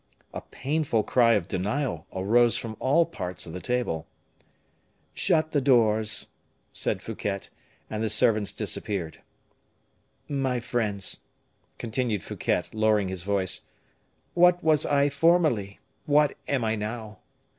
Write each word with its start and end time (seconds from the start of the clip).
A 0.33 0.41
painful 0.41 1.03
cry 1.03 1.33
of 1.33 1.47
denial 1.47 2.07
arose 2.11 2.57
from 2.57 2.75
all 2.79 3.05
parts 3.05 3.45
of 3.45 3.53
the 3.53 3.59
table. 3.61 4.07
"Shut 5.13 5.51
the 5.51 5.61
doors," 5.61 6.29
said 6.73 7.03
Fouquet, 7.03 7.41
and 7.87 8.03
the 8.03 8.09
servants 8.09 8.51
disappeared. 8.51 9.21
"My 10.27 10.59
friends," 10.59 11.19
continued 11.77 12.23
Fouquet, 12.23 12.63
lowering 12.73 13.09
his 13.09 13.21
voice, 13.21 13.67
"what 14.33 14.63
was 14.63 14.87
I 14.87 15.07
formerly? 15.07 15.77
What 16.07 16.35
am 16.47 16.63
I 16.63 16.75
now? 16.75 17.19